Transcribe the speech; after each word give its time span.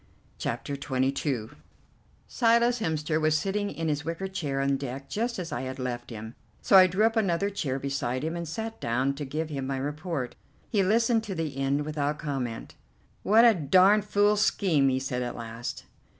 CHAPTER 0.39 0.73
XXII 0.73 1.49
Silas 2.27 2.79
Hemster 2.79 3.21
was 3.21 3.37
sitting 3.37 3.69
in 3.69 3.87
his 3.87 4.03
wicker 4.03 4.27
chair 4.27 4.59
on 4.59 4.75
deck 4.77 5.07
just 5.11 5.37
as 5.37 5.51
I 5.51 5.61
had 5.61 5.77
left 5.77 6.09
him, 6.09 6.33
so 6.59 6.75
I 6.75 6.87
drew 6.87 7.05
up 7.05 7.15
another 7.15 7.51
chair 7.51 7.77
beside 7.77 8.23
him 8.23 8.35
and 8.35 8.47
sat 8.47 8.79
down 8.81 9.13
to 9.13 9.25
give 9.25 9.49
him 9.49 9.67
my 9.67 9.77
report. 9.77 10.35
He 10.67 10.81
listened 10.81 11.23
to 11.25 11.35
the 11.35 11.55
end 11.55 11.85
without 11.85 12.17
comment. 12.17 12.73
"What 13.21 13.45
a 13.45 13.53
darned 13.53 14.05
fool 14.05 14.37
scheme," 14.37 14.89
he 14.89 14.99
said 14.99 15.21
at 15.21 15.35
last. 15.37 15.85